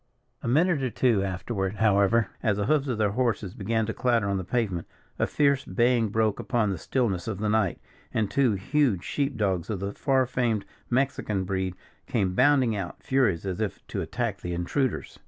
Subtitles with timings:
[0.41, 4.27] A minute or two afterward, however, as the hoofs of their horses began to clatter
[4.27, 4.87] on the pavement,
[5.19, 7.79] a fierce baying broke upon the stillness of the night,
[8.11, 11.75] and two huge sheep dogs, of the far famed Mexican breed,
[12.07, 15.19] came bounding out, furious, as if to attack the intruders.